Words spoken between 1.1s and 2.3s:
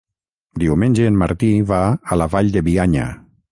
Martí va a